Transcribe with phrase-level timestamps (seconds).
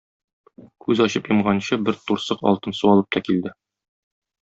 [0.85, 3.57] Күз ачып йомганчы бер турсык алтын су алып та килде.